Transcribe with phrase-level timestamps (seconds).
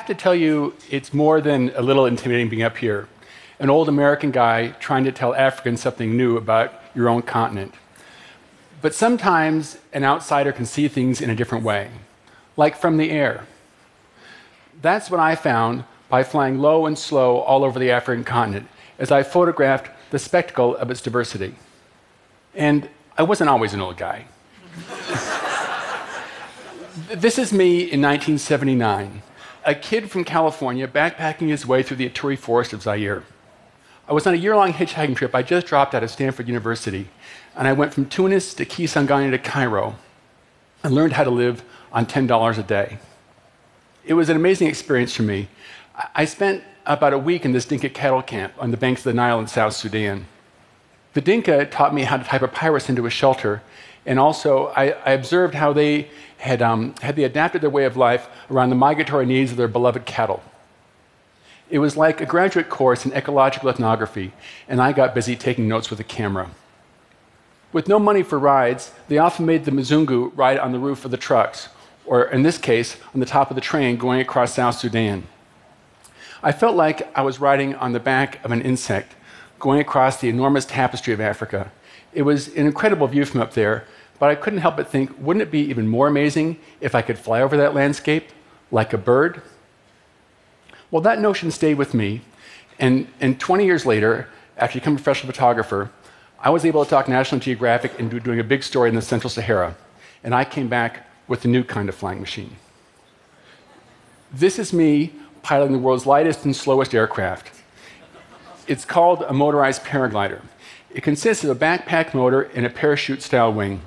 [0.00, 3.06] have to tell you, it's more than a little intimidating being up here.
[3.58, 7.74] An old American guy trying to tell Africans something new about your own continent.
[8.80, 11.90] But sometimes an outsider can see things in a different way,
[12.56, 13.46] like from the air.
[14.80, 19.10] That's what I found by flying low and slow all over the African continent as
[19.10, 21.56] I photographed the spectacle of its diversity.
[22.54, 24.24] And I wasn't always an old guy.
[27.10, 29.20] this is me in 1979,
[29.64, 33.24] a kid from California backpacking his way through the Ituri forest of Zaire.
[34.08, 35.34] I was on a year long hitchhiking trip.
[35.34, 37.08] I just dropped out of Stanford University,
[37.54, 39.96] and I went from Tunis to Kisangani to Cairo
[40.82, 42.98] and learned how to live on $10 a day.
[44.04, 45.48] It was an amazing experience for me.
[46.14, 49.14] I spent about a week in this Dinka cattle camp on the banks of the
[49.14, 50.26] Nile in South Sudan.
[51.12, 53.62] The Dinka taught me how to tie papyrus into a shelter,
[54.06, 57.96] and also I, I observed how they had, um, had they adapted their way of
[57.96, 60.42] life around the migratory needs of their beloved cattle.
[61.68, 64.32] It was like a graduate course in ecological ethnography,
[64.68, 66.50] and I got busy taking notes with a camera.
[67.72, 71.12] With no money for rides, they often made the Mzungu ride on the roof of
[71.12, 71.68] the trucks,
[72.04, 75.28] or in this case, on the top of the train going across South Sudan.
[76.42, 79.14] I felt like I was riding on the back of an insect
[79.60, 81.70] going across the enormous tapestry of Africa.
[82.12, 83.86] It was an incredible view from up there,
[84.20, 87.18] but I couldn't help but think wouldn't it be even more amazing if I could
[87.18, 88.28] fly over that landscape
[88.70, 89.42] like a bird?
[90.92, 92.20] Well, that notion stayed with me,
[92.78, 95.90] and, and 20 years later, after becoming a professional photographer,
[96.38, 99.30] I was able to talk National Geographic into doing a big story in the Central
[99.30, 99.76] Sahara,
[100.22, 102.56] and I came back with a new kind of flying machine.
[104.32, 105.12] This is me
[105.42, 107.50] piloting the world's lightest and slowest aircraft.
[108.66, 110.42] It's called a motorized paraglider.
[110.90, 113.80] It consists of a backpack motor and a parachute style wing.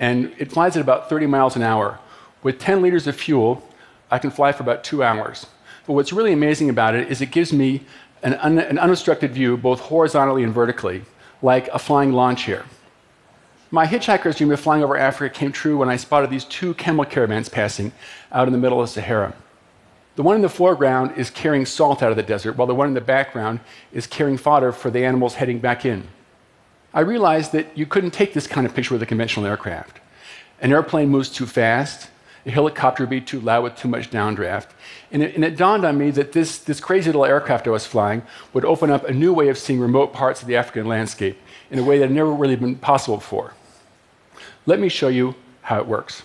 [0.00, 2.00] And it flies at about 30 miles an hour.
[2.42, 3.62] With 10 liters of fuel,
[4.10, 5.46] I can fly for about two hours.
[5.86, 7.82] But what's really amazing about it is it gives me
[8.22, 11.02] an, un an unobstructed view both horizontally and vertically,
[11.42, 12.64] like a flying lawn chair.
[13.70, 17.04] My hitchhiker's dream of flying over Africa came true when I spotted these two camel
[17.04, 17.92] caravans passing
[18.32, 19.34] out in the middle of the Sahara.
[20.16, 22.88] The one in the foreground is carrying salt out of the desert, while the one
[22.88, 23.60] in the background
[23.92, 26.08] is carrying fodder for the animals heading back in.
[26.92, 30.00] I realized that you couldn't take this kind of picture with a conventional aircraft.
[30.60, 32.08] An airplane moves too fast,
[32.44, 34.68] a helicopter would be too loud with too much downdraft.
[35.12, 37.86] And it, and it, dawned on me that this, this crazy little aircraft I was
[37.86, 41.38] flying would open up a new way of seeing remote parts of the African landscape
[41.70, 43.54] in a way that had never really been possible before.
[44.66, 46.22] Let me show you how it works.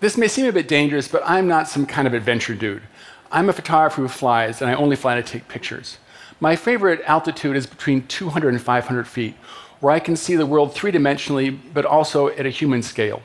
[0.00, 2.82] This may seem a bit dangerous, but I'm not some kind of adventure dude.
[3.30, 5.98] I'm a photographer who flies, and I only fly to take pictures.
[6.40, 9.34] My favorite altitude is between 200 and 500 feet,
[9.80, 13.20] where I can see the world three dimensionally, but also at a human scale.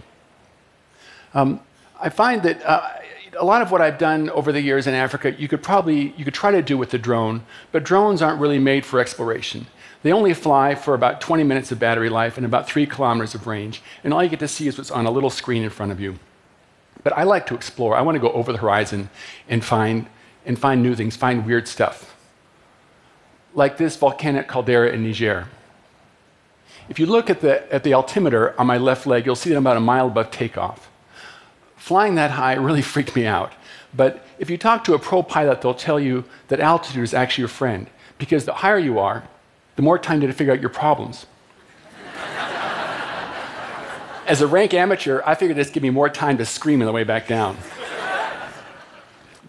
[1.34, 1.62] Um,
[2.00, 2.90] I find that uh,
[3.40, 6.26] a lot of what I've done over the years in Africa, you could probably you
[6.26, 9.68] could try to do with the drone, but drones aren't really made for exploration.
[10.04, 13.48] They only fly for about 20 minutes of battery life and about three kilometers of
[13.48, 15.94] range, and all you get to see is what's on a little screen in front
[15.94, 16.20] of you.
[17.06, 17.96] But I like to explore.
[17.96, 19.10] I want to go over the horizon
[19.48, 20.08] and find,
[20.44, 22.16] and find new things, find weird stuff.
[23.54, 25.48] Like this volcanic caldera in Niger.
[26.90, 29.56] If you look at the, at the altimeter on my left leg, you'll see that
[29.56, 30.90] I'm about a mile above takeoff.
[31.78, 33.54] Flying that high really freaked me out.
[33.94, 37.44] But if you talk to a pro pilot, they'll tell you that altitude is actually
[37.44, 37.88] your friend,
[38.18, 39.28] because the higher you are,
[39.76, 41.28] the more time to figure out your problems.
[44.26, 46.88] As a rank amateur, I figured this would give me more time to scream on
[46.88, 47.58] the way back down.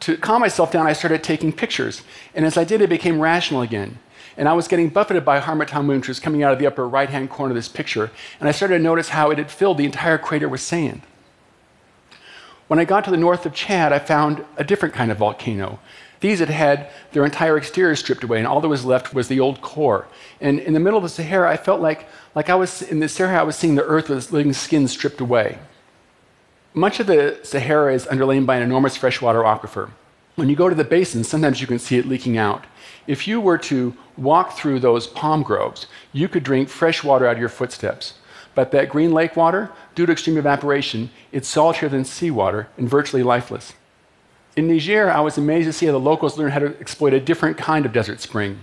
[0.01, 2.03] to calm myself down, I started taking pictures.
[2.35, 3.99] And as I did, it became rational again.
[4.37, 6.87] And I was getting buffeted by Harmattan moon, which was coming out of the upper
[6.87, 8.11] right hand corner of this picture.
[8.39, 11.01] And I started to notice how it had filled the entire crater with sand.
[12.69, 15.79] When I got to the north of Chad, I found a different kind of volcano.
[16.21, 19.41] These had had their entire exterior stripped away, and all that was left was the
[19.41, 20.09] old core.
[20.41, 23.09] And in the middle of the Sahara, I felt like, like I was in the
[23.09, 25.59] Sahara, I was seeing the earth with its living skin stripped away.
[26.73, 29.91] Much of the Sahara is underlain by an enormous freshwater aquifer.
[30.37, 32.67] When you go to the basin, sometimes you can see it leaking out.
[33.07, 37.35] If you were to walk through those palm groves, you could drink fresh water out
[37.35, 38.15] of your footsteps.
[38.55, 43.23] But that green lake water, due to extreme evaporation, it's saltier than seawater and virtually
[43.23, 43.73] lifeless.
[44.57, 47.21] In Niger, I was amazed to see how the locals learned how to exploit a
[47.21, 48.59] different kind of desert spring.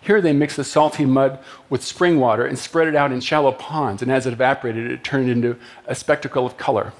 [0.00, 1.38] Here, they mixed the salty mud
[1.70, 5.04] with spring water and spread it out in shallow ponds, and as it evaporated, it
[5.04, 5.56] turned into
[5.86, 6.92] a spectacle of color.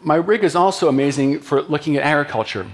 [0.00, 2.66] My rig is also amazing for looking at agriculture.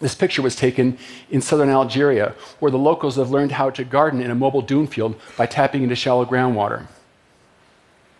[0.00, 0.98] This picture was taken
[1.30, 4.88] in southern Algeria, where the locals have learned how to garden in a mobile dune
[4.88, 6.86] field by tapping into shallow groundwater.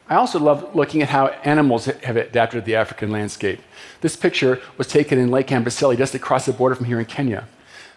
[0.08, 3.60] I also love looking at how animals have adapted to the African landscape.
[4.00, 7.46] This picture was taken in Lake Amboseli, just across the border from here in Kenya.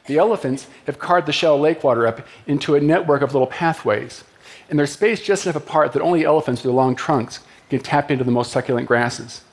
[0.08, 4.26] The elephants have carved the shallow lake water up into a network of little pathways,
[4.70, 8.12] and they're spaced just enough apart that only elephants with their long trunks can tap
[8.12, 9.44] into the most succulent grasses.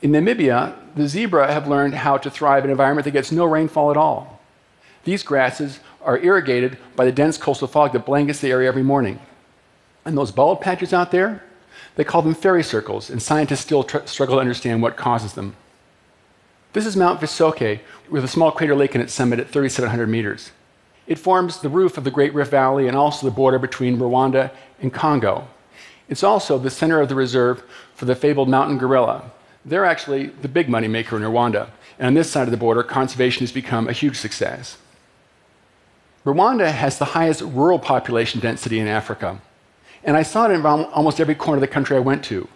[0.00, 3.44] In Namibia, the zebra have learned how to thrive in an environment that gets no
[3.46, 4.40] rainfall at all.
[5.04, 9.18] These grasses are irrigated by the dense coastal fog that blankets the area every morning.
[10.04, 11.42] And those bald patches out there,
[11.96, 15.56] they call them fairy circles, and scientists still tr- struggle to understand what causes them.
[16.72, 20.52] This is Mount Visoke, with a small crater lake in its summit at 3,700 meters.
[21.06, 24.52] It forms the roof of the Great Rift Valley and also the border between Rwanda
[24.80, 25.48] and Congo.
[26.08, 27.62] It's also the center of the reserve
[27.94, 29.30] for the fabled mountain gorilla.
[29.64, 31.70] They're actually the big money maker in Rwanda.
[31.98, 34.78] And on this side of the border, conservation has become a huge success.
[36.24, 39.40] Rwanda has the highest rural population density in Africa.
[40.04, 42.48] And I saw it in almost every corner of the country I went to.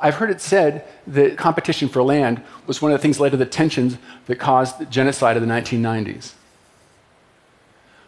[0.00, 3.30] I've heard it said that competition for land was one of the things that led
[3.30, 6.34] to the tensions that caused the genocide of the 1990s.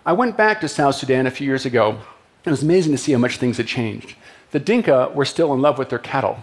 [0.07, 2.99] I went back to South Sudan a few years ago, and it was amazing to
[2.99, 4.15] see how much things had changed.
[4.53, 6.39] The Dinka were still in love with their cattle,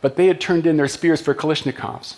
[0.00, 2.16] but they had turned in their spears for Kalashnikovs.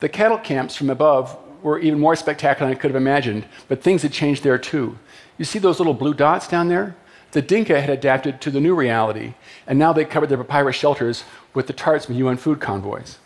[0.00, 3.82] The cattle camps from above were even more spectacular than I could have imagined, but
[3.82, 4.98] things had changed there too.
[5.38, 6.96] You see those little blue dots down there?
[7.32, 9.34] The Dinka had adapted to the new reality,
[9.66, 11.24] and now they covered their papyrus shelters
[11.54, 13.18] with the tarts from UN food convoys.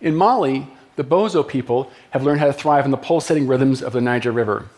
[0.00, 3.92] In Mali, the Bozo people have learned how to thrive in the pulsating rhythms of
[3.92, 4.68] the Niger River.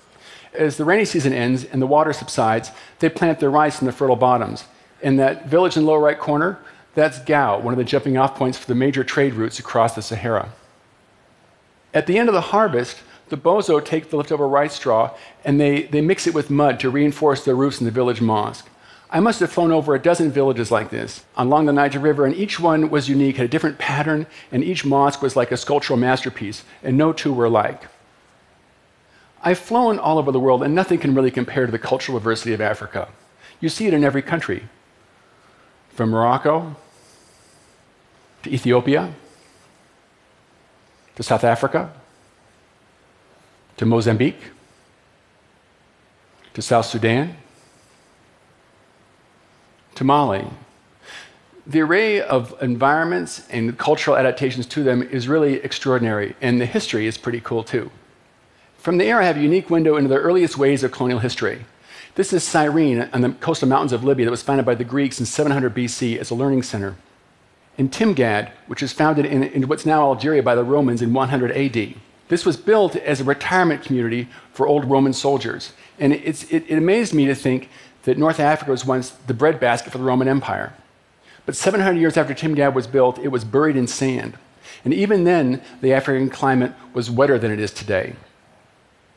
[0.53, 3.93] As the rainy season ends and the water subsides, they plant their rice in the
[3.93, 4.65] fertile bottoms.
[5.01, 6.59] In that village in the lower right corner,
[6.95, 10.03] that's Gao, one of the jumping off points for the major trade routes across the
[10.03, 10.53] Sahara.
[11.95, 12.99] At the end of the harvest,
[13.31, 16.91] the bozo take the leftover rice straw and they, they mix it with mud to
[16.91, 18.69] reinforce the roofs in the village mosque.
[19.11, 22.35] I must have flown over a dozen villages like this along the Niger River, and
[22.35, 25.99] each one was unique, had a different pattern, and each mosque was like a sculptural
[25.99, 27.85] masterpiece, and no two were alike.
[29.43, 32.53] I've flown all over the world, and nothing can really compare to the cultural diversity
[32.53, 33.09] of Africa.
[33.61, 34.69] You see it in every country,
[35.95, 36.77] from Morocco
[38.43, 39.15] to Ethiopia
[41.17, 41.93] to South Africa
[43.79, 44.51] to Mozambique,
[46.53, 47.37] to South Sudan,
[49.95, 50.45] to Mali.
[51.67, 57.07] The array of environments and cultural adaptations to them is really extraordinary, and the history
[57.07, 57.91] is pretty cool too.
[58.79, 61.65] From the air, I have a unique window into the earliest ways of colonial history.
[62.17, 65.21] This is Cyrene on the coastal mountains of Libya that was founded by the Greeks
[65.21, 66.97] in 700 BC as a learning center.
[67.77, 71.53] In Timgad, which was founded in, in what's now Algeria by the Romans in 100
[71.53, 71.95] AD.
[72.29, 75.73] This was built as a retirement community for old Roman soldiers.
[75.99, 77.69] And it, it, amazed me to think
[78.05, 80.75] that North Africa was once the breadbasket for the Roman Empire.
[81.47, 84.39] But 700 years after Timgad was built, it was buried in sand.
[84.85, 88.15] And even then, the African climate was wetter than it is today.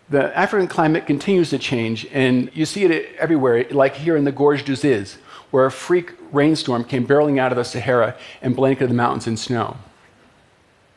[0.09, 4.31] The African climate continues to change, and you see it everywhere, like here in the
[4.31, 5.17] Gorge du Ziz,
[5.51, 9.37] where a freak rainstorm came barreling out of the Sahara and blanketed the mountains in
[9.37, 9.77] snow.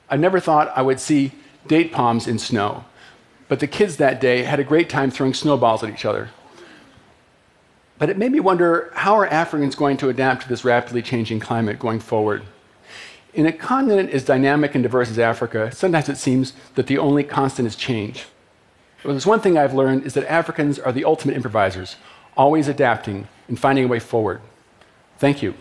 [0.09, 1.33] I never thought I would see
[1.67, 2.85] date palms in snow,
[3.49, 6.31] but the kids that day had a great time throwing snowballs at each other.
[7.99, 11.41] But it made me wonder how are Africans going to adapt to this rapidly changing
[11.41, 12.43] climate going forward?
[13.33, 17.25] In a continent as dynamic and diverse as Africa, sometimes it seems that the only
[17.25, 18.27] constant is change.
[19.03, 21.97] But there's one thing I've learned is that Africans are the ultimate improvisers,
[22.37, 24.41] always adapting and finding a way forward.
[25.19, 25.55] Thank you.